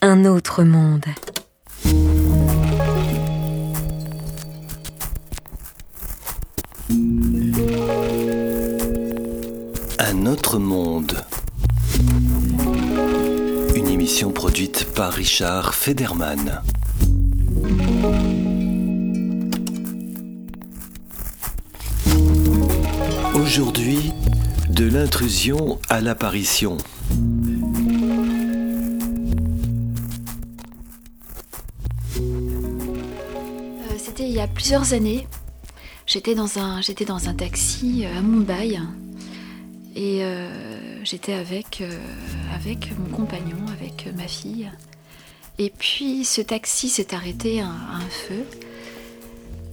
Un 0.00 0.24
autre 0.24 0.64
monde. 0.64 1.04
Un 9.98 10.26
autre 10.26 10.58
monde. 10.58 11.24
Une 13.74 13.86
émission 13.86 14.32
produite 14.32 14.92
par 14.94 15.12
Richard 15.12 15.74
Federman. 15.74 16.62
Aujourd'hui, 23.34 24.12
de 24.72 24.88
l'intrusion 24.88 25.78
à 25.90 26.00
l'apparition. 26.00 26.78
Euh, 32.18 32.20
C'était 33.98 34.24
il 34.24 34.32
y 34.32 34.40
a 34.40 34.46
plusieurs 34.46 34.94
années. 34.94 35.26
J'étais 36.06 36.34
dans 36.34 36.58
un, 36.58 36.80
taxi 37.34 38.04
euh, 38.06 38.18
à 38.18 38.22
Mumbai 38.22 38.78
et 39.94 40.24
euh, 40.24 40.48
j'étais 41.04 41.34
avec, 41.34 41.82
mon 42.98 43.14
compagnon, 43.14 43.58
avec 43.78 44.08
ma 44.16 44.26
fille. 44.26 44.70
Et 45.58 45.70
puis 45.70 46.24
ce 46.24 46.40
taxi 46.40 46.88
s'est 46.88 47.14
arrêté 47.14 47.60
à, 47.60 47.66
un 47.66 48.08
feu. 48.08 48.46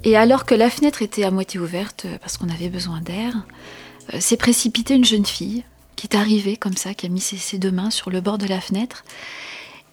Et 0.03 0.17
alors 0.17 0.45
que 0.45 0.55
la 0.55 0.69
fenêtre 0.69 1.01
était 1.01 1.23
à 1.23 1.31
moitié 1.31 1.59
ouverte 1.59 2.05
parce 2.21 2.37
qu'on 2.37 2.49
avait 2.49 2.69
besoin 2.69 2.99
d'air, 2.99 3.45
s'est 4.19 4.37
précipitée 4.37 4.95
une 4.95 5.05
jeune 5.05 5.25
fille 5.25 5.63
qui 5.95 6.07
est 6.07 6.15
arrivée 6.15 6.57
comme 6.57 6.77
ça, 6.77 6.93
qui 6.93 7.05
a 7.05 7.09
mis 7.09 7.19
ses, 7.19 7.57
deux 7.57 7.71
mains 7.71 7.91
sur 7.91 8.09
le 8.09 8.21
bord 8.21 8.37
de 8.37 8.47
la 8.47 8.61
fenêtre 8.61 9.03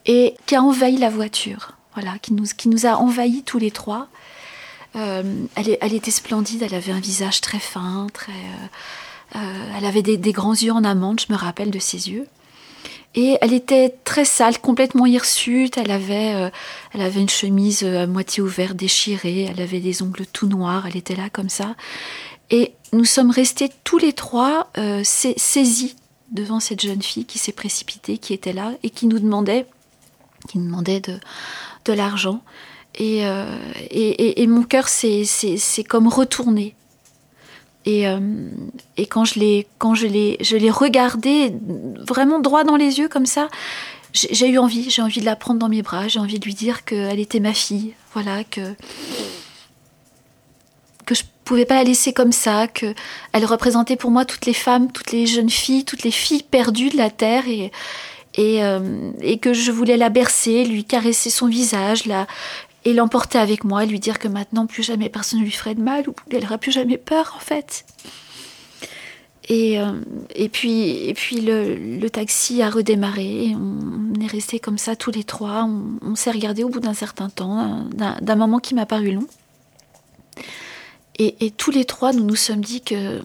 et 0.07 0.35
qui 0.47 0.55
a 0.55 0.63
envahi 0.63 0.97
la 0.97 1.11
voiture. 1.11 1.73
Voilà, 1.95 2.19
qui 2.19 2.33
nous, 2.33 2.87
a 2.87 2.97
envahis 2.97 3.43
tous 3.43 3.59
les 3.59 3.71
trois. 3.71 4.09
Euh, 4.95 5.23
elle, 5.57 5.95
était 5.95 6.11
splendide, 6.11 6.63
elle 6.63 6.75
avait 6.75 6.93
un 6.93 7.01
visage 7.01 7.41
très 7.41 7.59
fin, 7.59 8.07
très, 8.13 8.33
euh, 8.33 8.67
euh, 9.35 9.39
elle 9.77 9.85
avait 9.85 10.03
des, 10.03 10.33
grands 10.33 10.55
yeux 10.55 10.73
en 10.73 10.85
amande, 10.85 11.21
je 11.21 11.33
me 11.33 11.39
rappelle 11.39 11.71
de 11.71 11.79
ses 11.79 12.11
yeux. 12.11 12.27
Et 13.15 13.39
elle 13.41 13.55
était 13.55 13.95
très 14.05 14.27
sale, 14.27 14.59
complètement 14.59 15.07
hirsute. 15.07 15.79
Elle 15.79 15.91
avait, 15.91 16.35
euh, 16.35 17.11
une 17.17 17.29
chemise 17.29 17.83
euh, 17.83 18.03
à 18.03 18.07
moitié 18.07 18.43
ouverte, 18.43 18.77
déchirée. 18.77 19.49
Elle 19.51 19.61
avait 19.61 19.81
des 19.81 20.03
ongles 20.03 20.27
tout 20.27 20.47
noirs. 20.47 20.87
Elle 20.87 20.97
était 20.97 21.17
là 21.17 21.31
comme 21.33 21.49
ça. 21.49 21.75
Et 22.51 22.75
nous 22.93 23.05
sommes 23.05 23.31
restés 23.31 23.71
tous 23.85 23.99
les 23.99 24.13
trois 24.13 24.71
euh, 24.79 25.03
sa- 25.05 25.37
saisis 25.37 25.97
devant 26.31 26.61
cette 26.61 26.81
jeune 26.81 27.03
fille 27.03 27.25
qui 27.25 27.39
s'est 27.39 27.53
précipitée, 27.53 28.19
qui 28.19 28.33
était 28.33 28.53
là 28.53 28.73
et 28.83 28.91
qui 28.91 29.07
nous 29.07 29.19
demandait, 29.19 29.67
qui 30.49 30.59
nous 30.59 30.67
demandait 30.67 31.01
de, 31.01 31.93
l'argent. 31.93 32.41
Et, 32.97 33.27
euh, 33.27 33.45
et, 33.91 34.47
mon 34.47 34.63
cœur 34.63 34.89
s'est 34.89 35.25
comme 35.89 36.09
retourné. 36.09 36.75
Et, 37.85 38.09
euh, 38.09 38.19
et 38.97 39.07
quand 39.07 39.25
je 39.25 39.39
l'ai 39.39 40.71
regardée 40.71 41.55
vraiment 42.01 42.41
droit 42.41 42.65
dans 42.65 42.77
les 42.77 42.99
yeux 42.99 43.09
comme 43.09 43.27
ça, 43.27 43.49
j'ai 44.13 44.49
eu 44.49 44.59
envie, 44.59 44.91
j'ai 44.91 45.03
envie 45.03 45.21
de 45.21 45.27
la 45.27 45.37
prendre 45.37 45.61
dans 45.61 45.69
mes 45.69 45.83
bras, 45.83 46.09
j'ai 46.09 46.19
envie 46.19 46.39
de 46.39 46.45
lui 46.45 46.55
dire 46.55 46.85
qu'elle 46.85 47.21
était 47.21 47.41
ma 47.41 47.53
fille, 47.53 47.95
voilà 48.15 48.45
que 48.45 48.75
que 51.05 51.15
je 51.15 51.23
pouvais 51.47 51.65
pas 51.65 51.77
la 51.77 51.85
laisser 51.85 52.13
comme 52.13 52.33
ça, 52.33 52.67
que 52.69 52.95
elle 53.33 53.45
représentait 53.45 53.97
pour 53.97 54.11
moi 54.11 54.25
toutes 54.25 54.47
les 54.47 54.53
femmes, 54.53 54.93
toutes 54.93 55.13
les 55.13 55.27
jeunes 55.27 55.51
filles, 55.51 55.85
toutes 55.85 56.03
les 56.03 56.11
filles 56.11 56.43
perdues 56.43 56.91
de 56.91 56.97
la 56.97 57.09
terre 57.09 57.45
et 57.49 57.71
euh, 58.63 59.13
que 59.41 59.55
je 59.55 59.71
voulais 59.71 59.97
la 59.97 60.11
bercer, 60.11 60.65
lui 60.65 60.85
caresser 60.85 61.31
son 61.31 61.47
visage, 61.47 62.05
et 62.85 62.93
l'emporter 62.93 63.39
avec 63.39 63.65
moi, 63.65 63.85
lui 63.85 63.99
dire 63.99 64.19
que 64.19 64.29
maintenant 64.29 64.67
plus 64.67 64.83
jamais 64.83 65.09
personne 65.09 65.41
ne 65.41 65.45
lui 65.45 65.51
ferait 65.51 65.75
de 65.75 65.83
mal 65.83 66.09
ou 66.09 66.15
qu'elle 66.31 66.43
n'aurait 66.43 66.59
plus 66.59 66.73
jamais 66.73 66.99
peur 66.99 67.35
en 67.37 67.41
fait. 67.41 67.85
Et, 69.49 69.79
euh, 69.79 69.93
puis, 70.53 71.15
le, 71.41 72.09
taxi 72.09 72.63
a 72.63 72.71
redémarré. 72.71 73.47
et 73.47 73.55
On 73.55 74.21
est 74.21 74.27
restés 74.27 74.59
comme 74.59 74.79
ça 74.79 74.97
tous 74.97 75.13
les 75.13 75.23
trois. 75.23 75.63
On, 75.65 75.85
on 76.03 76.17
s'est 76.17 76.33
regardé 76.33 76.65
au 76.65 76.69
bout 76.69 76.81
d'un 76.81 76.95
certain 76.95 77.29
temps, 77.29 77.87
d'un 77.93 78.35
moment 78.35 78.59
qui 78.59 78.75
m'a 78.75 78.87
paru 78.87 79.13
long. 79.13 79.27
Et, 81.19 81.51
tous 81.51 81.71
les 81.71 81.87
trois, 81.87 82.13
nous 82.13 82.25
nous 82.25 82.37
sommes 82.37 82.61
dit 82.61 82.83
que 82.83 83.23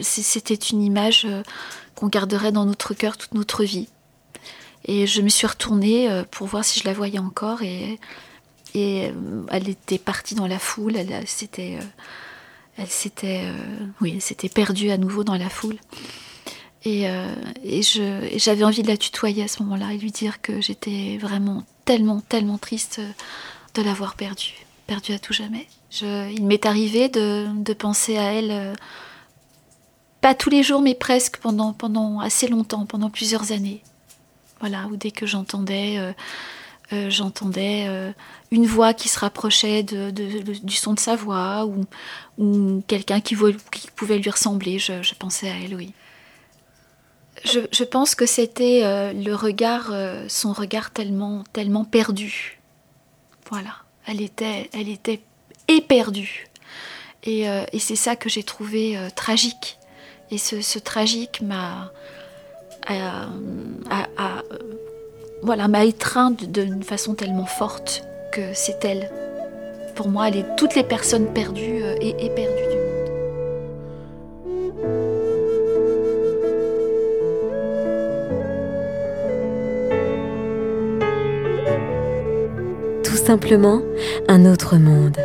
c'était 0.00 0.54
une 0.54 0.82
image 0.82 1.24
euh, 1.24 1.42
qu'on 1.96 2.06
garderait 2.06 2.52
dans 2.52 2.64
notre 2.64 2.94
cœur 2.94 3.16
toute 3.16 3.34
notre 3.34 3.64
vie. 3.64 3.88
Et 4.84 5.08
je 5.08 5.20
me 5.20 5.28
suis 5.28 5.46
retournée 5.46 6.08
euh, 6.08 6.22
pour 6.30 6.46
voir 6.46 6.64
si 6.64 6.78
je 6.78 6.84
la 6.84 6.92
voyais 6.92 7.18
encore. 7.18 7.62
Et, 7.62 7.98
euh, 8.76 9.42
elle 9.50 9.68
était 9.68 9.98
partie 9.98 10.36
dans 10.36 10.46
la 10.46 10.60
foule. 10.60 10.94
Elle, 10.96 11.26
s'était, 11.26 11.78
elle 12.76 12.86
s'était, 12.86 13.42
oui, 14.00 14.12
elle 14.14 14.22
s'était 14.22 14.48
perdue 14.48 14.90
à 14.90 14.98
nouveau 14.98 15.24
dans 15.24 15.36
la 15.36 15.48
foule. 15.48 15.78
Et, 16.84 17.08
j'avais 18.36 18.62
envie 18.62 18.82
de 18.84 18.88
la 18.88 18.96
tutoyer 18.96 19.42
à 19.42 19.48
ce 19.48 19.64
moment-là 19.64 19.92
et 19.92 19.98
lui 19.98 20.12
dire 20.12 20.40
que 20.40 20.60
j'étais 20.60 21.18
vraiment 21.20 21.64
tellement, 21.84 22.20
tellement 22.20 22.58
triste 22.58 23.00
de 23.74 23.82
l'avoir 23.82 24.14
perdue, 24.14 24.54
perdue 24.88 25.12
à 25.12 25.18
tout 25.20 25.34
jamais. 25.34 25.68
Il 26.00 26.44
m'est 26.46 26.66
arrivé 26.66 27.08
de, 27.08 27.46
de 27.62 27.72
penser 27.74 28.16
à 28.16 28.32
elle, 28.32 28.50
euh, 28.50 28.74
pas 30.20 30.34
tous 30.34 30.50
les 30.50 30.64
jours, 30.64 30.80
mais 30.80 30.94
presque 30.94 31.36
pendant, 31.36 31.72
pendant 31.72 32.18
assez 32.18 32.48
longtemps, 32.48 32.86
pendant 32.86 33.10
plusieurs 33.10 33.52
années. 33.52 33.82
Voilà, 34.60 34.86
où 34.86 34.96
dès 34.96 35.12
que 35.12 35.26
j'entendais, 35.26 35.98
euh, 35.98 36.12
euh, 36.92 37.10
j'entendais 37.10 37.86
une 38.50 38.66
voix 38.66 38.94
qui 38.94 39.08
se 39.08 39.20
rapprochait 39.20 39.84
de, 39.84 40.10
du 40.10 40.74
son 40.74 40.94
de 40.94 40.98
sa 40.98 41.14
voix, 41.14 41.66
ou, 41.66 41.84
ou 42.38 42.82
quelqu'un 42.88 43.20
qui, 43.20 43.36
pouvait 43.94 44.18
lui 44.18 44.30
ressembler, 44.30 44.78
je, 44.78 45.14
pensais 45.14 45.48
à 45.48 45.54
elle, 45.62 45.76
oui. 45.76 45.92
Je, 47.44 47.60
je 47.70 47.84
pense 47.84 48.16
que 48.16 48.26
c'était 48.26 49.12
le 49.14 49.34
regard, 49.34 49.92
son 50.28 50.52
regard 50.52 50.90
tellement, 50.90 51.44
tellement 51.52 51.84
perdu. 51.84 52.58
Voilà, 53.48 53.76
elle 54.08 54.22
était, 54.22 54.70
elle 54.72 54.88
était 54.88 55.20
éperdue. 55.68 56.46
Et, 57.24 57.48
euh, 57.48 57.64
c'est 57.78 57.96
ça 57.96 58.16
que 58.16 58.28
j'ai 58.28 58.42
trouvé 58.42 58.96
euh, 58.96 59.08
tragique. 59.14 59.78
Et 60.30 60.38
ce, 60.38 60.78
tragique 60.78 61.40
m'a, 61.40 61.92
voilà, 65.42 65.68
m'a 65.68 65.86
d'une 65.86 66.82
façon 66.82 67.14
tellement 67.14 67.46
forte 67.46 68.02
que 68.32 68.52
c'est 68.54 68.84
elle. 68.84 69.10
Pour 69.94 70.08
moi, 70.08 70.28
elle 70.28 70.36
est 70.36 70.56
toutes 70.56 70.74
les 70.74 70.84
personnes 70.84 71.32
perdues 71.32 71.82
euh, 71.82 71.96
et 72.00 72.10
éperdues 72.24 72.77
simplement 83.28 83.82
un 84.26 84.46
autre 84.46 84.78
monde. 84.78 85.18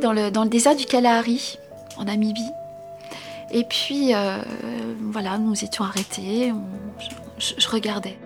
Dans 0.00 0.12
le, 0.12 0.48
désert 0.48 0.74
du 0.74 0.86
Kalahari, 0.86 1.58
en 1.96 2.04
Namibie. 2.04 2.50
Et 3.52 3.64
puis, 3.64 4.14
euh, 4.14 4.42
voilà, 5.12 5.38
nous 5.38 5.64
étions 5.64 5.84
arrêtés, 5.84 6.52
je, 7.38 7.68
regardais. 7.68 8.18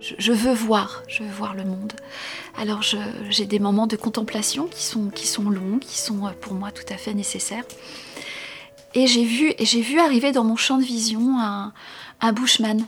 Je, 0.00 0.32
veux 0.32 0.52
voir, 0.52 1.02
je 1.08 1.22
veux 1.22 1.30
voir 1.30 1.54
le 1.54 1.64
monde. 1.64 1.94
Alors 2.56 2.82
j'ai 3.30 3.46
des 3.46 3.58
moments 3.58 3.86
de 3.86 3.96
contemplation 3.96 4.66
qui 4.66 4.84
sont, 4.84 5.08
qui 5.08 5.26
sont 5.26 5.50
longs, 5.50 5.78
qui 5.78 5.98
sont 5.98 6.26
euh, 6.26 6.30
pour 6.40 6.54
moi 6.54 6.70
tout 6.70 6.84
à 6.92 6.96
fait 6.96 7.14
nécessaires. 7.14 7.64
Et 8.94 9.06
j'ai 9.06 9.24
vu, 9.24 9.54
vu 9.58 9.98
arriver 9.98 10.30
dans 10.30 10.44
mon 10.44 10.56
champ 10.56 10.78
de 10.78 10.84
vision 10.84 11.40
un, 11.40 11.72
un 12.20 12.32
bushman, 12.32 12.86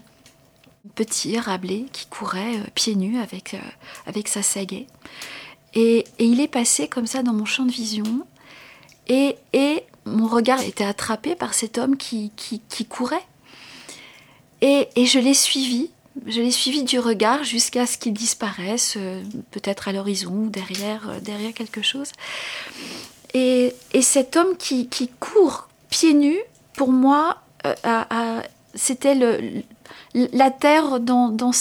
petit 0.95 1.39
rablé 1.39 1.87
qui 1.93 2.07
courait 2.07 2.59
euh, 2.59 2.65
pieds 2.75 2.95
nus 2.95 3.19
avec, 3.19 3.57
avec 4.07 4.29
sa 4.29 4.43
sagaie. 4.43 4.87
Et, 5.77 6.07
et, 6.19 6.25
il 6.25 6.41
est 6.41 6.49
passé 6.49 6.89
comme 6.89 7.07
ça 7.07 7.23
dans 7.23 7.35
mon 7.35 7.45
champ 7.45 7.65
de 7.65 7.71
vision. 7.71 8.27
Et, 9.09 9.37
et 9.53 9.85
mon 10.07 10.27
regard 10.27 10.63
était 10.63 10.85
attrapé 10.85 11.35
par 11.35 11.53
cet 11.53 11.79
homme 11.79 11.97
qui, 11.97 12.33
qui, 12.37 12.85
courait. 12.87 13.25
Et, 14.63 14.89
je 14.97 15.19
l'ai 15.19 15.35
suivi, 15.35 15.91
je 16.27 16.41
l'ai 16.41 16.51
suivi 16.51 16.83
du 16.83 16.99
regard 16.99 17.45
jusqu'à 17.45 17.87
ce 17.87 17.99
qu'il 17.99 18.15
disparaisse, 18.15 18.95
euh, 18.97 19.23
peut-être 19.51 19.89
à 19.89 19.93
l'horizon 19.93 20.33
ou 20.33 20.49
derrière, 20.49 21.11
euh, 21.11 21.21
derrière 21.21 21.53
quelque 21.53 21.83
chose. 21.83 22.13
Et, 23.35 23.75
cet 24.01 24.37
homme 24.37 24.57
qui, 24.57 24.89
court 25.21 25.69
pieds 25.91 26.15
nus, 26.15 26.41
pour 26.75 26.91
moi, 26.91 27.43
euh, 27.67 28.41
c'était 28.75 29.15
la 30.15 30.51
terre 30.51 31.01
dans, 31.01 31.29
dans, 31.29 31.53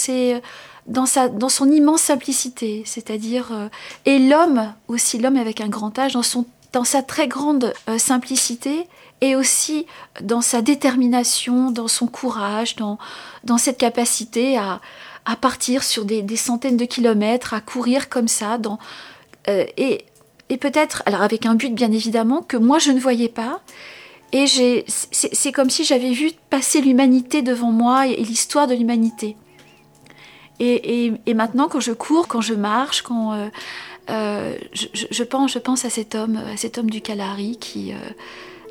dans, 0.86 1.06
sa, 1.06 1.30
dans 1.30 1.50
son 1.50 1.72
immense 1.72 2.02
simplicité, 2.02 2.84
c'est-à-dire, 2.86 3.70
et 4.06 4.20
l'homme 4.20 4.74
aussi, 4.88 5.18
l'homme 5.18 5.38
avec 5.38 5.62
un 5.62 5.68
grand 5.68 5.98
âge, 5.98 6.14
dans 6.14 6.24
son 6.24 6.46
dans 6.76 6.84
sa 6.84 7.02
très 7.02 7.30
grande 7.30 7.74
euh, 7.88 7.98
simplicité 7.98 8.86
et 9.22 9.38
aussi 9.38 9.86
dans 10.22 10.42
sa 10.42 10.62
détermination, 10.62 11.72
dans 11.72 11.88
son 11.88 12.06
courage, 12.06 12.76
dans, 12.76 13.00
dans 13.46 13.58
cette 13.58 13.78
capacité 13.78 14.58
à, 14.58 14.82
à 15.24 15.38
partir 15.38 15.84
sur 15.84 16.04
des, 16.04 16.22
des, 16.22 16.36
centaines 16.36 16.76
de 16.76 16.84
kilomètres, 16.84 17.54
à 17.54 17.62
courir 17.62 18.10
comme 18.10 18.28
ça, 18.28 18.58
dans, 18.58 18.78
euh, 19.48 19.64
et, 19.78 20.04
et 20.50 20.58
peut-être, 20.58 21.02
alors 21.06 21.22
avec 21.22 21.46
un 21.46 21.56
but 21.56 21.74
bien 21.74 21.94
évidemment, 21.94 22.42
que 22.42 22.58
moi 22.58 22.78
je 22.78 22.92
ne 22.92 23.00
voyais 23.00 23.30
pas. 23.30 23.62
Et 24.34 24.48
c'est 24.88 25.52
comme 25.54 25.70
si 25.70 25.86
j'avais 25.86 26.12
vu 26.12 26.32
passer 26.50 26.82
l'humanité 26.82 27.42
devant 27.42 27.72
moi 27.72 28.08
et, 28.08 28.18
l'histoire 28.18 28.68
de 28.68 28.74
l'humanité. 28.74 29.38
Et, 30.60 31.34
maintenant, 31.34 31.68
quand 31.68 31.80
je 31.80 31.92
cours, 31.92 32.28
quand 32.28 32.42
je 32.42 32.54
marche, 32.54 33.02
quand, 33.02 33.34
euh, 33.34 33.48
euh, 34.10 34.54
je, 34.74 35.24
pense, 35.24 35.54
je 35.54 35.60
pense 35.60 35.86
à 35.86 35.90
cet 35.90 36.16
homme, 36.16 36.38
à 36.38 36.58
cet 36.58 36.78
homme 36.78 36.90
du 36.90 37.02
Kalahari 37.02 37.58
qui, 37.58 37.94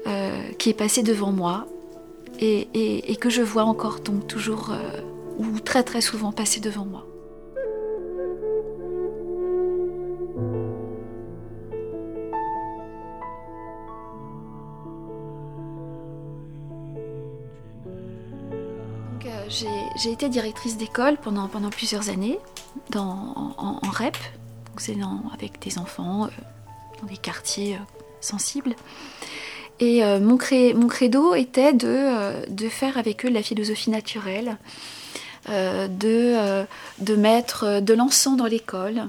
euh, 0.07 0.53
qui 0.59 0.71
est 0.71 0.75
passé 0.75 1.03
devant 1.03 1.33
moi 1.33 1.67
et, 2.41 2.69
et, 3.13 3.17
que 3.17 3.31
je 3.31 3.43
vois 3.43 3.65
encore 3.65 4.01
donc 4.01 4.27
toujours 4.27 4.73
ou 5.39 5.61
très 5.61 5.83
très 5.83 6.01
souvent 6.01 6.33
passer 6.33 6.61
devant 6.61 6.85
moi. 6.85 7.07
J'ai 19.97 20.11
été 20.11 20.29
directrice 20.29 20.77
d'école 20.77 21.17
pendant, 21.17 21.49
plusieurs 21.71 22.09
années 22.09 22.39
en, 22.97 23.81
REP, 23.83 24.17
avec 25.33 25.61
des 25.63 25.79
enfants 25.79 26.25
euh, 26.25 26.29
dans 27.01 27.07
des 27.07 27.17
quartiers 27.17 27.75
euh, 27.75 28.03
sensibles. 28.21 28.75
Et 29.81 30.05
euh, 30.05 30.21
mon, 30.21 30.37
credo 30.37 31.35
était 31.35 31.73
de, 31.73 32.69
faire 32.69 32.99
avec 32.99 33.25
eux 33.25 33.31
la 33.31 33.43
philosophie 33.43 33.91
naturelle, 33.91 34.57
de, 35.49 36.67
mettre 37.17 37.81
de 37.81 37.95
l'encens 37.95 38.37
dans 38.37 38.47
l'école, 38.47 39.09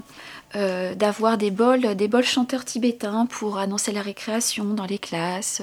d'avoir 0.54 1.36
des 1.36 1.50
bols, 1.50 1.94
des 1.96 2.08
bols 2.08 2.24
chanteurs 2.24 2.64
tibétains 2.64 3.26
pour 3.26 3.58
annoncer 3.58 3.92
la 3.92 4.00
récréation 4.00 4.64
dans 4.64 4.86
les 4.86 4.98
classes, 4.98 5.60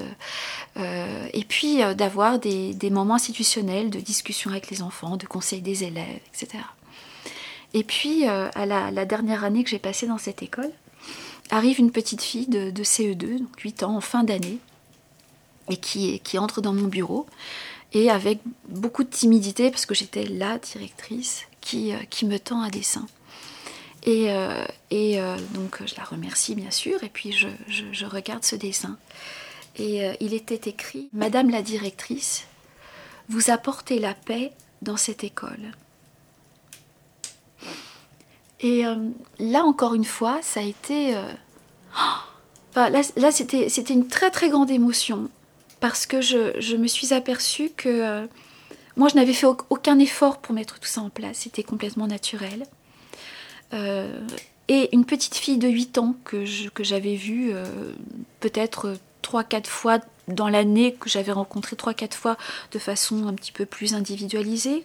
et 0.76 1.44
puis 1.48 1.78
d'avoir 1.96 2.38
des, 2.38 2.90
moments 2.90 3.14
institutionnels 3.14 3.90
de 3.90 3.98
discussion 3.98 4.50
avec 4.50 4.70
les 4.70 4.82
enfants, 4.82 5.16
de 5.16 5.26
conseil 5.26 5.62
des 5.62 5.82
élèves, 5.82 6.20
etc. 6.32 6.62
Et 7.74 7.82
puis, 7.82 8.26
euh, 8.28 8.48
à 8.54 8.66
la, 8.66 9.04
dernière 9.04 9.44
année 9.44 9.64
que 9.64 9.70
j'ai 9.70 9.80
passée 9.80 10.06
dans 10.06 10.16
cette 10.16 10.42
école, 10.42 10.70
arrive 11.50 11.80
une 11.80 11.90
petite 11.90 12.22
fille 12.22 12.46
de, 12.46 12.70
CE2, 12.82 13.40
donc 13.40 13.60
8 13.60 13.82
ans, 13.82 13.96
en 13.96 14.00
fin 14.00 14.22
d'année, 14.22 14.58
et 15.68 15.76
qui, 15.76 16.38
entre 16.38 16.60
dans 16.60 16.72
mon 16.72 16.86
bureau, 16.86 17.26
et 17.92 18.10
avec 18.10 18.38
beaucoup 18.68 19.02
de 19.02 19.10
timidité, 19.10 19.70
parce 19.70 19.86
que 19.86 19.94
j'étais 19.94 20.24
la 20.24 20.58
directrice, 20.58 21.46
qui, 21.60 21.92
euh, 21.92 22.26
me 22.26 22.38
tend 22.38 22.62
un 22.62 22.70
dessin. 22.70 23.06
Et, 24.04 24.30
euh, 24.30 24.64
et 24.90 25.18
donc 25.54 25.82
je 25.86 25.94
la 25.96 26.04
remercie 26.04 26.54
bien 26.54 26.70
sûr, 26.70 27.02
et 27.02 27.08
puis 27.08 27.32
je, 27.32 27.48
je 27.68 28.06
regarde 28.06 28.44
ce 28.44 28.56
dessin. 28.56 28.98
Et 29.76 30.02
il 30.20 30.34
était 30.34 30.70
écrit 30.70 31.08
Madame 31.12 31.50
la 31.50 31.62
directrice, 31.62 32.46
vous 33.28 33.50
apportez 33.50 33.98
la 33.98 34.14
paix 34.14 34.52
dans 34.82 34.96
cette 34.96 35.24
école. 35.24 35.72
Et 38.64 38.86
euh, 38.86 38.96
là, 39.38 39.62
encore 39.62 39.94
une 39.94 40.06
fois, 40.06 40.40
ça 40.42 40.60
a 40.60 40.62
été... 40.62 41.14
Euh, 41.14 41.22
là, 43.16 43.30
c'était, 43.30 43.68
une 43.90 44.08
très 44.08 44.30
très 44.30 44.48
grande 44.48 44.70
émotion 44.70 45.28
parce 45.80 46.06
que 46.06 46.22
je, 46.22 46.76
me 46.76 46.86
suis 46.86 47.12
aperçue 47.12 47.70
que 47.76 47.88
euh, 47.88 48.26
moi, 48.96 49.08
je 49.08 49.16
n'avais 49.16 49.34
fait 49.34 49.46
aucun 49.68 49.98
effort 49.98 50.38
pour 50.38 50.54
mettre 50.54 50.80
tout 50.80 50.88
ça 50.88 51.02
en 51.02 51.10
place. 51.10 51.40
C'était 51.40 51.62
complètement 51.62 52.06
naturel. 52.06 52.64
Et 54.68 54.88
une 54.94 55.04
petite 55.04 55.34
fille 55.34 55.58
de 55.58 55.68
8 55.68 55.98
ans 55.98 56.14
que, 56.24 56.44
j'avais 56.80 57.16
vue 57.16 57.52
peut-être 58.40 58.96
3-4 59.22 59.66
fois 59.66 59.98
dans 60.28 60.48
l'année, 60.48 60.94
que 60.94 61.10
j'avais 61.10 61.32
rencontrée 61.32 61.76
3-4 61.76 62.12
fois 62.12 62.36
de 62.72 62.78
façon 62.78 63.26
un 63.26 63.34
petit 63.34 63.52
peu 63.52 63.66
plus 63.66 63.94
individualisée, 63.94 64.84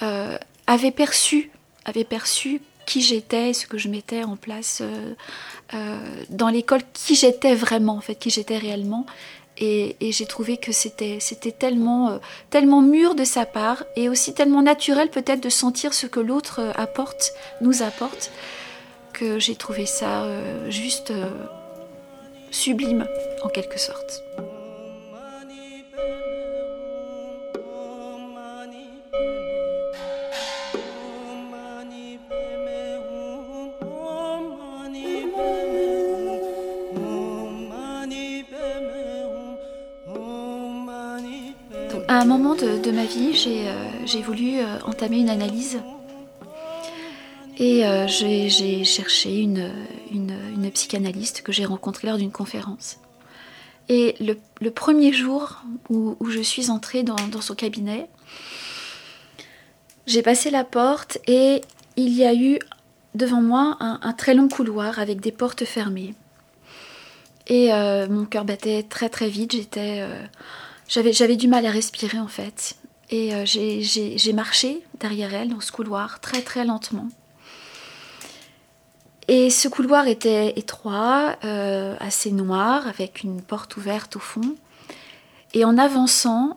avait 0.00 0.90
perçu 0.90 1.50
avait 1.86 2.04
perçu 2.04 2.60
qui 2.84 3.00
j'étais, 3.00 3.52
ce 3.52 3.66
que 3.66 3.78
je 3.78 3.88
mettais 3.88 4.22
en 4.22 4.36
place 4.36 4.80
euh, 4.80 5.14
euh, 5.74 5.98
dans 6.30 6.48
l'école, 6.48 6.82
qui 6.92 7.14
j'étais 7.14 7.54
vraiment, 7.54 7.94
en 7.94 8.00
fait, 8.00 8.14
qui 8.16 8.30
j'étais 8.30 8.58
réellement. 8.58 9.06
Et, 9.58 9.96
j'ai 10.00 10.26
trouvé 10.26 10.56
que 10.56 10.72
c'était 10.72 11.18
tellement, 11.58 12.10
euh, 12.10 12.18
tellement 12.50 12.82
mûr 12.82 13.14
de 13.14 13.24
sa 13.24 13.46
part 13.46 13.84
et 13.96 14.08
aussi 14.08 14.34
tellement 14.34 14.62
naturel 14.62 15.10
peut-être 15.10 15.42
de 15.42 15.48
sentir 15.48 15.94
ce 15.94 16.06
que 16.06 16.20
l'autre 16.20 16.72
apporte, 16.76 17.32
nous 17.60 17.82
apporte, 17.82 18.30
que 19.12 19.38
j'ai 19.38 19.56
trouvé 19.56 19.86
ça 19.86 20.26
juste 20.68 21.12
sublime 22.50 23.06
en 23.42 23.48
quelque 23.48 23.78
sorte. 23.78 24.22
De, 42.86 42.92
ma 42.92 43.04
vie, 43.04 43.34
j'ai 43.34 43.68
euh, 43.68 44.22
voulu 44.22 44.58
euh, 44.58 44.78
entamer 44.84 45.18
une 45.18 45.28
analyse. 45.28 45.80
Et 47.58 47.84
euh, 47.84 48.06
j'ai 48.06 48.84
cherché 48.84 49.40
une, 49.40 49.72
psychanalyste 50.72 51.42
que 51.42 51.52
j'ai 51.52 51.64
rencontrée 51.64 52.08
lors 52.08 52.18
d'une 52.18 52.30
conférence. 52.30 52.98
Et 53.88 54.14
le, 54.20 54.70
premier 54.70 55.12
jour 55.12 55.62
où, 55.88 56.16
je 56.28 56.40
suis 56.40 56.70
entrée 56.70 57.02
dans, 57.02 57.16
son 57.40 57.54
cabinet, 57.54 58.08
j'ai 60.06 60.22
passé 60.22 60.50
la 60.50 60.64
porte 60.64 61.18
et 61.26 61.62
il 61.96 62.12
y 62.12 62.24
a 62.24 62.34
eu 62.34 62.58
devant 63.14 63.42
moi 63.42 63.76
un, 63.80 64.12
très 64.12 64.34
long 64.34 64.48
couloir 64.48 64.98
avec 64.98 65.20
des 65.20 65.32
portes 65.32 65.64
fermées. 65.64 66.14
Et 67.46 67.70
mon 68.10 68.26
cœur 68.26 68.44
battait 68.44 68.82
très 68.82 69.08
très 69.08 69.28
vite, 69.28 69.52
j'étais 69.52 70.04
j'avais 70.88 71.36
du 71.36 71.48
mal 71.48 71.66
à 71.66 71.70
respirer 71.70 72.18
en 72.18 72.28
fait. 72.28 72.76
Et 73.10 73.34
euh, 73.34 73.44
j'ai 73.46 74.32
marché 74.32 74.82
derrière 74.98 75.32
elle 75.34 75.50
dans 75.50 75.60
ce 75.60 75.70
couloir 75.70 76.20
très 76.20 76.42
très 76.42 76.64
lentement. 76.64 77.08
Et 79.28 79.50
ce 79.50 79.68
couloir 79.68 80.06
était 80.06 80.52
étroit, 80.56 81.36
euh, 81.44 81.96
assez 81.98 82.30
noir, 82.30 82.86
avec 82.86 83.22
une 83.24 83.42
porte 83.42 83.76
ouverte 83.76 84.16
au 84.16 84.20
fond. 84.20 84.54
Et 85.52 85.64
en 85.64 85.78
avançant, 85.78 86.56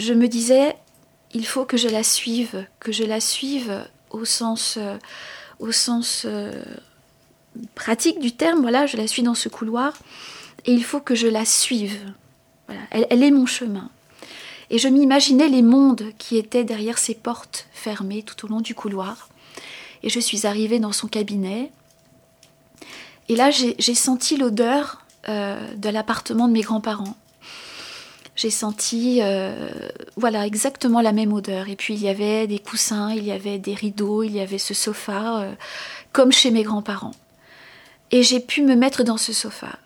je 0.00 0.12
me 0.12 0.26
disais, 0.26 0.76
il 1.34 1.46
faut 1.46 1.64
que 1.64 1.76
je 1.76 1.88
la 1.88 2.02
suive, 2.02 2.66
que 2.80 2.90
je 2.90 3.04
la 3.04 3.20
suive 3.20 3.84
au 4.10 4.24
sens, 4.24 4.76
euh, 4.76 4.96
au 5.60 5.70
sens 5.70 6.26
pratique 7.74 8.18
du 8.18 8.32
terme, 8.32 8.60
voilà, 8.60 8.86
je 8.86 8.96
la 8.96 9.06
suis 9.06 9.22
dans 9.22 9.34
ce 9.34 9.48
couloir 9.48 9.92
et 10.66 10.72
il 10.72 10.84
faut 10.84 11.00
que 11.00 11.14
je 11.14 11.28
la 11.28 11.44
suive. 11.44 11.98
Elle, 12.90 13.22
est 13.22 13.30
mon 13.30 13.46
chemin. 13.46 13.90
Et 14.70 14.78
je 14.78 14.88
m'imaginais 14.88 15.48
les 15.48 15.62
mondes 15.62 16.04
qui 16.18 16.36
étaient 16.36 16.64
derrière 16.64 16.98
ces 16.98 17.14
portes 17.14 17.66
fermées 17.72 18.22
tout 18.22 18.46
au 18.46 18.48
long 18.48 18.60
du 18.60 18.74
couloir. 18.74 19.28
Et 20.02 20.08
je 20.08 20.20
suis 20.20 20.46
arrivée 20.46 20.78
dans 20.78 20.92
son 20.92 21.08
cabinet. 21.08 21.70
Et 23.28 23.36
là, 23.36 23.50
j'ai 23.50 23.94
senti 23.94 24.36
l'odeur 24.36 25.02
euh, 25.28 25.74
de 25.76 25.88
l'appartement 25.88 26.48
de 26.48 26.52
mes 26.52 26.60
grands-parents. 26.60 27.16
J'ai 28.36 28.50
senti, 28.50 29.20
euh, 29.22 29.68
voilà, 30.16 30.46
exactement 30.46 31.00
la 31.00 31.12
même 31.12 31.32
odeur. 31.32 31.68
Et 31.68 31.76
puis 31.76 31.94
il 31.94 32.02
y 32.02 32.08
avait 32.08 32.46
des 32.46 32.58
coussins, 32.58 33.12
il 33.12 33.24
y 33.24 33.32
avait 33.32 33.58
des 33.58 33.74
rideaux, 33.74 34.22
il 34.22 34.32
y 34.32 34.40
avait 34.40 34.58
ce 34.58 34.74
sofa, 34.74 35.40
euh, 35.40 35.52
comme 36.12 36.32
chez 36.32 36.50
mes 36.50 36.64
grands-parents. 36.64 37.14
Et 38.10 38.22
j'ai 38.22 38.40
pu 38.40 38.62
me 38.62 38.74
mettre 38.74 39.04
dans 39.04 39.16
ce 39.16 39.32
sofa 39.32 39.78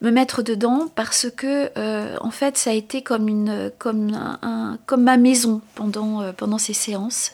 me 0.00 0.10
mettre 0.10 0.42
dedans 0.42 0.88
parce 0.94 1.26
que 1.30 1.70
euh, 1.76 2.16
en 2.20 2.30
fait 2.30 2.56
ça 2.56 2.70
a 2.70 2.72
été 2.72 3.02
comme 3.02 3.34
ma 4.96 5.16
maison 5.16 5.60
pendant 5.74 6.22
euh, 6.22 6.32
pendant 6.32 6.58
ces 6.58 6.72
séances. 6.72 7.32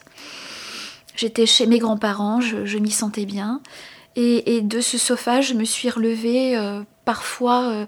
J'étais 1.16 1.47
chez 1.47 1.66
mes 1.66 1.78
grands-parents, 1.78 2.40
je, 2.40 2.78
m'y 2.78 2.90
sentais 2.90 3.25
bien 3.25 3.61
et, 4.16 4.62
de 4.62 4.80
ce 4.80 4.99
sofa 4.99 5.40
je 5.40 5.54
me 5.54 5.64
suis 5.64 5.88
relevée 5.88 6.56
euh, 6.56 6.80
parfois 7.04 7.87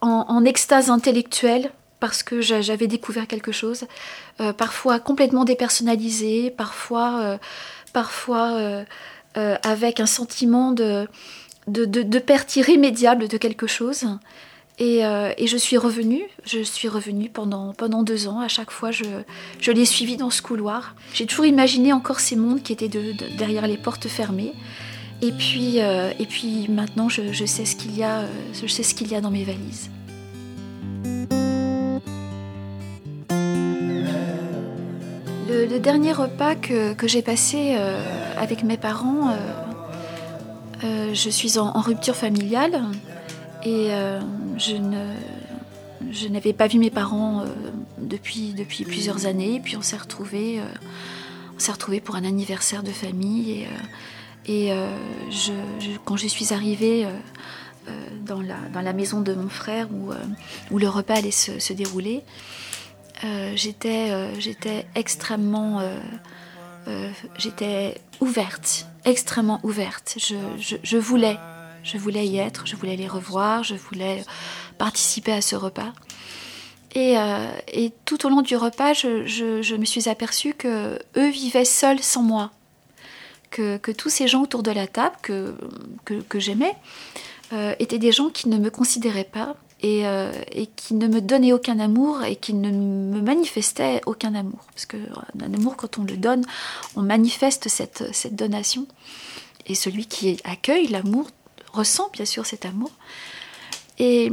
en, 0.00 0.44
extase 0.44 0.90
intellectuelle 0.90 1.72
parce 1.98 2.22
que 2.22 2.40
j'avais 2.40 2.86
découvert 2.86 3.26
quelque 3.26 3.52
chose, 3.52 3.86
parfois 4.56 5.00
complètement 5.00 5.44
dépersonnalisé, 5.44 6.50
parfois 6.50 7.38
parfois 7.92 8.84
avec 9.34 9.98
un 9.98 10.06
sentiment 10.06 10.72
de 10.72 11.08
de, 11.66 12.18
perte 12.18 12.56
irrémédiable 12.56 13.28
de 13.28 13.36
quelque 13.36 13.66
chose. 13.66 14.04
Euh, 14.80 15.32
et, 15.38 15.46
je 15.46 15.56
suis 15.56 15.78
revenue, 15.78 16.22
je 16.44 16.62
suis 16.62 16.88
revenue 16.88 17.30
pendant, 17.30 17.72
pendant 17.72 18.02
deux 18.02 18.28
ans. 18.28 18.40
À 18.40 18.48
chaque 18.48 18.70
fois, 18.70 18.90
je, 18.90 19.04
je 19.58 19.72
l'ai 19.72 19.86
suivi 19.86 20.16
dans 20.16 20.30
ce 20.30 20.42
couloir. 20.42 20.94
J'ai 21.14 21.26
toujours 21.26 21.46
imaginé 21.46 21.92
encore 21.92 22.20
ces 22.20 22.36
mondes 22.36 22.62
qui 22.62 22.72
étaient 22.72 22.90
derrière 23.38 23.66
les 23.66 23.78
portes 23.78 24.08
fermées. 24.08 24.52
Et 25.22 25.32
puis, 25.32 25.80
euh, 25.80 26.12
et 26.18 26.26
puis 26.26 26.68
maintenant, 26.68 27.08
je, 27.08 27.32
sais 27.46 27.64
ce 27.64 27.74
qu'il 27.74 27.96
y 27.96 28.02
a, 28.02 28.18
euh, 28.18 28.26
je 28.52 28.66
sais 28.66 28.82
ce 28.82 28.94
qu'il 28.94 29.10
y 29.10 29.14
a 29.14 29.22
dans 29.22 29.30
mes 29.30 29.44
valises. 29.44 29.90
Le, 35.48 35.78
dernier 35.78 36.12
repas 36.12 36.54
que, 36.54 36.94
j'ai 37.04 37.22
passé 37.22 37.76
avec 38.36 38.62
mes 38.62 38.76
parents 38.76 39.34
euh, 40.86 41.14
je 41.14 41.30
suis 41.30 41.58
en, 41.58 41.80
rupture 41.80 42.14
familiale 42.14 42.82
et 43.64 43.88
euh, 43.90 44.20
je 44.58 46.28
n'avais 46.28 46.52
pas 46.52 46.66
vu 46.68 46.78
mes 46.78 46.90
parents 46.90 47.40
euh, 47.40 47.46
depuis, 47.98 48.54
plusieurs 48.84 49.26
années. 49.26 49.60
Puis 49.62 49.76
on 49.76 49.82
s'est 49.82 49.96
retrouvés, 49.96 50.60
retrouvés 51.68 52.00
pour 52.00 52.14
un 52.16 52.24
anniversaire 52.24 52.82
de 52.82 52.90
famille. 52.90 53.66
Et, 54.46 54.68
et 54.68 54.72
quand 56.04 56.16
je 56.16 56.28
suis 56.28 56.52
arrivée 56.52 57.06
dans, 58.24 58.40
la, 58.40 58.92
maison 58.92 59.20
de 59.20 59.34
mon 59.34 59.48
frère 59.48 59.88
où, 60.70 60.78
le 60.78 60.88
repas 60.88 61.14
allait 61.14 61.30
se, 61.32 61.58
se 61.58 61.72
dérouler, 61.72 62.22
j'étais, 63.56 64.86
extrêmement 64.94 65.80
j'étais 67.38 68.00
ouverte, 68.20 68.86
extrêmement 69.06 69.60
ouverte. 69.62 70.18
Je, 70.18 70.96
voulais, 70.98 71.38
je 71.82 71.96
voulais 71.96 72.26
y 72.26 72.36
être, 72.36 72.66
je 72.66 72.76
voulais 72.76 72.96
les 72.96 73.08
revoir, 73.08 73.64
je 73.64 73.74
voulais 73.74 74.22
participer 74.76 75.32
à 75.32 75.40
ce 75.40 75.56
repas. 75.56 75.92
Et, 76.94 77.16
euh, 77.16 77.48
tout 78.04 78.26
au 78.26 78.28
long 78.28 78.42
du 78.42 78.56
repas, 78.56 78.92
je, 78.92 79.76
me 79.76 79.84
suis 79.84 80.08
aperçue 80.08 80.54
que 80.54 80.98
eux 81.16 81.28
vivaient 81.28 81.64
seuls 81.64 82.00
sans 82.00 82.22
moi, 82.22 82.50
que, 83.50 83.78
tous 83.92 84.10
ces 84.10 84.28
gens 84.28 84.42
autour 84.42 84.62
de 84.62 84.70
la 84.70 84.86
table 84.86 85.16
que, 85.22 85.54
j'aimais 86.34 86.74
euh, 87.52 87.74
étaient 87.78 87.98
des 87.98 88.12
gens 88.12 88.28
qui 88.28 88.48
ne 88.48 88.58
me 88.58 88.70
considéraient 88.70 89.24
pas, 89.24 89.56
euh, 89.84 90.32
et, 90.52 90.66
qui 90.66 90.94
ne 90.94 91.06
me 91.06 91.20
donnait 91.20 91.52
aucun 91.52 91.78
amour 91.78 92.24
et 92.24 92.36
qui 92.36 92.54
ne 92.54 92.70
me 92.70 93.20
manifestait 93.20 94.00
aucun 94.06 94.34
amour. 94.34 94.60
Parce 94.72 94.86
que 94.86 94.96
euh, 94.96 95.44
un 95.44 95.52
amour, 95.52 95.76
quand 95.76 95.98
on 95.98 96.04
le 96.04 96.16
donne, 96.16 96.44
on 96.96 97.02
manifeste 97.02 97.68
cette, 97.68 98.04
cette 98.14 98.34
donation. 98.34 98.86
Et 99.66 99.74
celui 99.74 100.06
qui 100.06 100.38
accueille 100.44 100.86
l'amour 100.88 101.26
ressent 101.72 102.08
bien 102.12 102.24
sûr 102.24 102.46
cet 102.46 102.64
amour. 102.64 102.90
Et, 103.98 104.32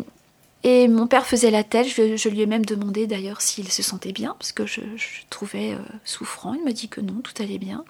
et 0.63 0.87
mon 0.87 1.07
père 1.07 1.25
faisait 1.25 1.51
la 1.51 1.65
tête, 1.65 1.87
je, 1.87 2.29
lui 2.29 2.41
ai 2.41 2.45
même 2.45 2.65
demandé 2.65 3.05
d'ailleurs 3.05 3.41
s'il 3.41 3.69
se 3.69 3.83
sentait 3.83 4.13
bien, 4.13 4.35
parce 4.39 4.53
que 4.53 4.65
je, 4.65 4.81
trouvais 5.29 5.73
euh, 5.73 5.79
souffrant. 6.05 6.53
Il 6.53 6.63
m'a 6.63 6.71
dit 6.71 6.87
que 6.87 7.01
non, 7.01 7.19
tout 7.21 7.33
allait 7.43 7.57
bien. 7.57 7.83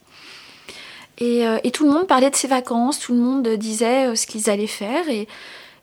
Et, 1.20 1.44
et, 1.64 1.70
tout 1.70 1.86
le 1.86 1.92
monde 1.92 2.08
parlait 2.08 2.32
de 2.32 2.36
ses 2.36 2.48
vacances, 2.48 3.00
tout 3.00 3.14
le 3.14 3.20
monde 3.20 3.48
disait 3.48 4.16
ce 4.16 4.26
qu'ils 4.26 4.50
allaient 4.50 4.66
faire. 4.66 5.08
Et, 5.10 5.28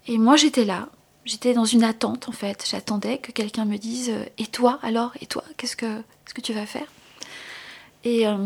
et 0.09 0.19
moi 0.19 0.35
j'étais 0.35 0.65
là, 0.65 0.89
J'étais 1.25 1.53
dans 1.53 1.65
une 1.65 1.85
attente 1.85 2.29
en 2.29 2.33
fait. 2.33 2.67
J'attendais 2.69 3.19
que 3.19 3.33
quelqu'un 3.33 3.65
me 3.65 3.77
dise 3.77 4.11
euh, 4.11 4.25
Et 4.39 4.47
toi 4.47 4.79
alors? 4.83 5.13
Et 5.21 5.27
toi 5.27 5.45
Qu'est-ce 5.57 5.77
que, 5.77 6.03
tu 6.43 6.53
vas 6.53 6.67
faire? 6.67 6.87
Et, 8.05 8.27
euh, 8.27 8.37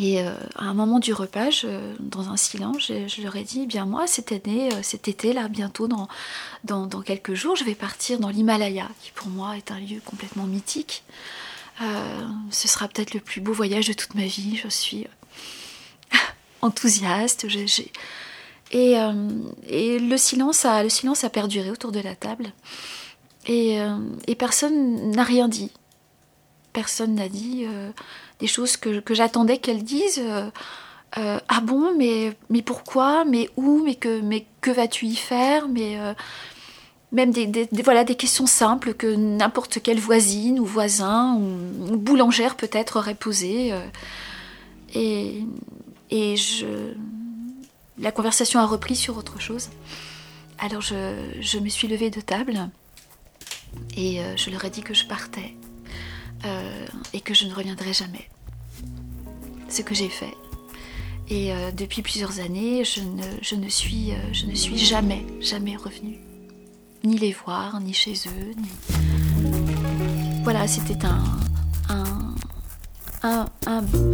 euh, 0.00 0.36
à 0.56 0.64
un 0.64 0.74
moment 0.74 0.98
du 0.98 1.12
repas, 1.12 1.50
dans 2.00 2.28
un 2.28 2.36
silence, 2.36 2.86
je, 2.88 3.22
leur 3.22 3.36
ai 3.36 3.44
dit 3.44 3.66
Bien, 3.66 3.84
moi, 3.84 4.06
cette 4.06 4.32
année, 4.32 4.70
cet 4.82 5.08
été, 5.08 5.32
là, 5.32 5.48
bientôt, 5.48 5.88
dans, 5.88 6.08
dans, 6.64 6.88
quelques 7.02 7.34
jours, 7.34 7.56
je 7.56 7.64
vais 7.64 7.74
partir 7.74 8.18
dans 8.18 8.28
l'Himalaya, 8.28 8.88
qui 9.02 9.10
pour 9.12 9.28
moi 9.28 9.56
est 9.56 9.70
un 9.70 9.80
lieu 9.80 10.00
complètement 10.04 10.44
mythique. 10.44 11.02
ce 12.50 12.68
sera 12.68 12.88
peut-être 12.88 13.14
le 13.14 13.20
plus 13.20 13.40
beau 13.40 13.52
voyage 13.52 13.88
de 13.88 13.92
toute 13.92 14.14
ma 14.14 14.26
vie. 14.26 14.56
Je 14.56 14.68
suis 14.68 15.06
enthousiaste. 16.62 17.48
Euh, 18.74 19.12
et, 19.66 19.98
le, 19.98 20.16
silence 20.16 20.64
a, 20.64 20.82
le 20.82 20.88
silence 20.88 21.24
a 21.24 21.30
perduré 21.30 21.70
autour 21.70 21.92
de 21.92 22.00
la 22.00 22.14
table. 22.14 22.52
Et, 23.46 23.80
euh, 23.80 23.96
personne 24.38 25.10
n'a 25.10 25.22
rien 25.22 25.48
dit. 25.48 25.70
Personne 26.72 27.14
n'a 27.14 27.28
dit 27.28 27.64
euh, 27.66 27.90
des 28.40 28.46
choses 28.46 28.76
que, 28.76 29.02
j'attendais 29.10 29.58
qu'elle 29.58 29.82
dise. 29.84 30.22
ah 31.14 31.60
bon, 31.62 31.96
mais, 31.96 32.36
mais 32.50 32.62
pourquoi 32.62 33.24
Mais 33.24 33.48
où 33.56 33.82
Mais 33.84 33.94
que, 33.94 34.20
mais 34.20 34.46
que 34.60 34.70
vas-tu 34.70 35.06
y 35.06 35.16
faire 35.16 35.68
Mais 35.68 35.96
même 37.10 37.30
des, 37.30 37.68
voilà, 37.82 38.04
des 38.04 38.16
questions 38.16 38.46
simples 38.46 38.92
que 38.92 39.06
n'importe 39.06 39.82
quelle 39.82 39.98
voisine 39.98 40.60
ou 40.60 40.66
voisin 40.66 41.36
ou, 41.36 41.96
boulangère 41.96 42.54
peut-être 42.54 42.98
aurait 42.98 43.14
posées. 43.14 43.72
et, 44.94 45.42
et 46.10 46.36
je, 46.36 46.66
la 47.98 48.12
conversation 48.12 48.60
a 48.60 48.66
repris 48.66 48.96
sur 48.96 49.16
autre 49.16 49.40
chose. 49.40 49.68
Alors 50.58 50.82
je, 50.82 51.58
me 51.58 51.68
suis 51.68 51.88
levée 51.88 52.10
de 52.10 52.20
table 52.20 52.70
et 53.96 54.20
euh, 54.20 54.36
je 54.36 54.50
leur 54.50 54.64
ai 54.64 54.70
dit 54.70 54.82
que 54.82 54.94
je 54.94 55.06
partais 55.06 55.54
euh, 56.44 56.86
et 57.12 57.20
que 57.20 57.34
je 57.34 57.46
ne 57.46 57.54
reviendrai 57.54 57.92
jamais. 57.92 58.28
Ce 59.68 59.82
que 59.82 59.94
j'ai 59.94 60.08
fait. 60.08 60.34
Et 61.28 61.52
euh, 61.52 61.70
depuis 61.72 62.02
plusieurs 62.02 62.40
années, 62.40 62.84
je 62.84 63.02
ne, 63.02 63.68
suis, 63.68 64.14
jamais, 64.76 65.26
jamais 65.40 65.76
revenue. 65.76 66.18
Ni 67.04 67.18
les 67.18 67.32
voir, 67.32 67.80
ni 67.80 67.92
chez 67.92 68.14
eux. 68.26 68.54
Voilà, 70.42 70.66
c'était 70.66 71.04
un, 71.04 71.22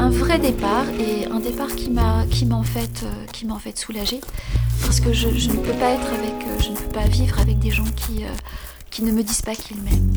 vrai 0.08 0.38
départ 0.38 0.86
et 0.98 1.26
un 1.26 1.40
départ 1.40 1.74
qui 1.74 1.90
m'a 1.90 2.24
qui 2.30 2.50
en 2.50 2.62
fait 2.62 3.02
euh, 3.02 3.26
qui 3.32 3.46
m'a 3.46 3.54
en 3.54 3.58
fait 3.58 3.76
soulagée 3.78 4.20
parce 4.82 5.00
que 5.00 5.12
je, 5.12 5.28
ne 5.28 5.56
peux 5.56 5.72
pas 5.72 5.90
être 5.90 6.06
avec 6.06 6.46
euh, 6.46 6.58
je 6.60 6.70
ne 6.70 6.76
peux 6.76 6.92
pas 6.92 7.06
vivre 7.06 7.38
avec 7.38 7.58
des 7.58 7.70
gens 7.70 7.84
qui 7.96 8.24
euh, 8.24 8.28
qui 8.90 9.02
ne 9.02 9.12
me 9.12 9.22
disent 9.22 9.42
pas 9.42 9.54
qu'ils 9.54 9.80
m'aiment. 9.82 10.12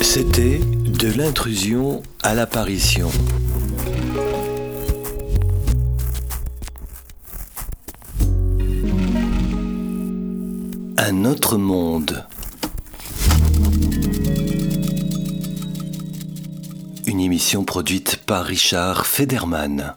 C'était 0.00 0.60
de 0.86 1.18
l'intrusion 1.18 2.02
à 2.22 2.34
l'apparition. 2.34 3.10
Une 17.06 17.20
émission 17.20 17.64
produite 17.64 18.16
par 18.24 18.46
Richard 18.46 19.06
Federman. 19.06 19.94